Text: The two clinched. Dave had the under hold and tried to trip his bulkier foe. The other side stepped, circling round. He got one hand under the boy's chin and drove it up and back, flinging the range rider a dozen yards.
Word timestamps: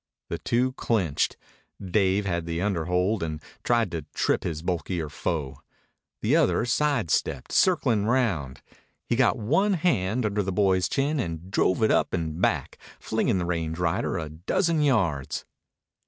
The 0.29 0.39
two 0.39 0.71
clinched. 0.71 1.37
Dave 1.79 2.25
had 2.25 2.47
the 2.47 2.59
under 2.59 2.85
hold 2.85 3.21
and 3.21 3.39
tried 3.63 3.91
to 3.91 4.01
trip 4.15 4.41
his 4.43 4.63
bulkier 4.63 5.09
foe. 5.09 5.61
The 6.21 6.35
other 6.35 6.65
side 6.65 7.11
stepped, 7.11 7.51
circling 7.51 8.05
round. 8.07 8.63
He 9.05 9.15
got 9.15 9.37
one 9.37 9.73
hand 9.73 10.25
under 10.25 10.41
the 10.41 10.51
boy's 10.51 10.89
chin 10.89 11.19
and 11.19 11.51
drove 11.51 11.83
it 11.83 11.91
up 11.91 12.15
and 12.15 12.41
back, 12.41 12.79
flinging 12.99 13.37
the 13.37 13.45
range 13.45 13.77
rider 13.77 14.17
a 14.17 14.29
dozen 14.29 14.81
yards. 14.81 15.45